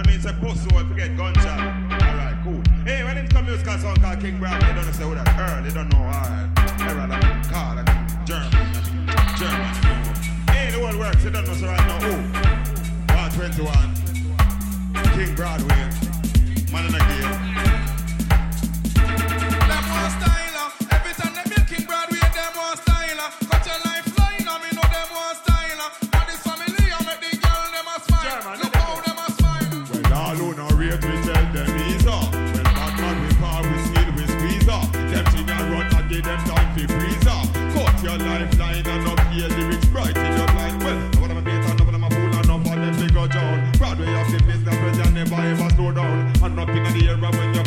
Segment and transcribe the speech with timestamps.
[0.00, 1.60] That means a pussy will forget gunshot.
[1.92, 2.62] Alright, cool.
[2.86, 5.14] Hey, when it comes to musical song called King Brown, they don't know say who
[5.14, 6.48] that Earl, they don't know alright.
[6.80, 10.56] Error that means car, that means German, that means German.
[10.56, 12.16] Hey, the world works, they don't know so right now who.
[13.14, 13.76] Ward 21,
[15.12, 15.90] King Broadway,
[16.72, 17.49] man in the game.
[47.10, 47.59] here and when you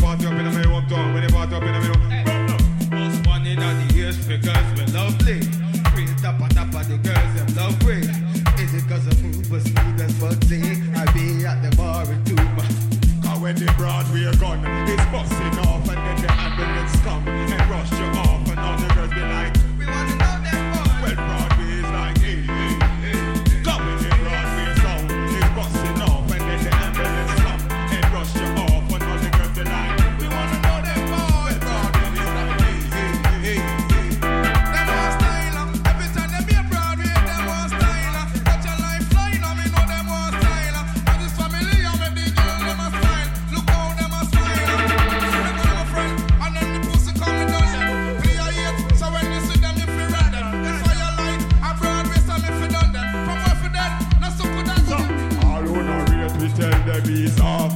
[56.93, 57.73] the beat off.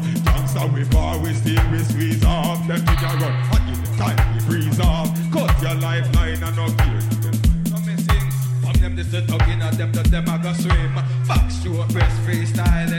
[0.54, 2.68] that we far, we still we squeeze off.
[2.68, 5.09] Let me nigga run hot in the time, we freeze off.
[5.32, 7.02] Cut your lifeline and no fear.
[8.62, 10.94] From them this the talking of them that them I go swim.
[11.26, 12.97] Fox to a breast freestyle.